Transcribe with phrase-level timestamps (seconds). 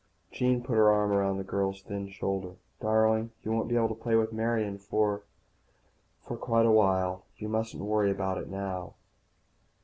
[0.31, 2.55] Jean put her arm around the girl's thin shoulder.
[2.79, 5.21] "Darling, you won't be able to play with Marian for
[6.25, 7.23] quite a while.
[7.37, 8.95] You mustn't worry about it now."